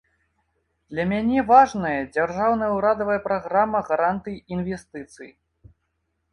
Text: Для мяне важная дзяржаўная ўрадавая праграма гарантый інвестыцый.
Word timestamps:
Для 0.93 1.03
мяне 1.11 1.43
важная 1.51 1.99
дзяржаўная 2.15 2.71
ўрадавая 2.77 3.19
праграма 3.29 3.85
гарантый 3.93 4.35
інвестыцый. 4.59 5.35